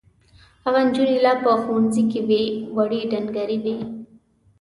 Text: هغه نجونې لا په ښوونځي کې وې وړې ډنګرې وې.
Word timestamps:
هغه 0.63 0.79
نجونې 0.87 1.17
لا 1.25 1.33
په 1.43 1.51
ښوونځي 1.61 2.03
کې 2.11 2.19
وې 2.27 2.43
وړې 2.75 3.01
ډنګرې 3.11 3.57
وې. 3.63 3.75